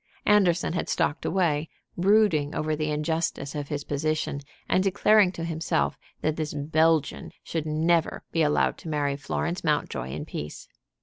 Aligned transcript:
Anderson 0.25 0.73
had 0.73 0.89
stalked 0.89 1.25
away, 1.25 1.69
brooding 1.95 2.55
over 2.55 2.75
the 2.75 2.89
injustice 2.89 3.53
of 3.53 3.67
his 3.67 3.83
position, 3.83 4.41
and 4.67 4.83
declaring 4.83 5.31
to 5.31 5.43
himself 5.43 5.95
that 6.21 6.37
this 6.37 6.55
Belgian 6.55 7.31
should 7.43 7.67
never 7.67 8.23
be 8.31 8.41
allowed 8.41 8.79
to 8.79 8.89
marry 8.89 9.15
Florence 9.15 9.63
Mountjoy 9.63 10.09
in 10.09 10.25
peace. 10.25 10.67